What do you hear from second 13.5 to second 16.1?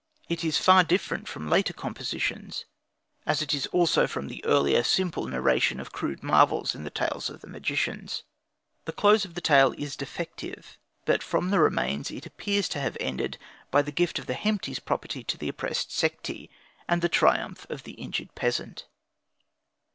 by the gift of the Hemti's property to the oppressed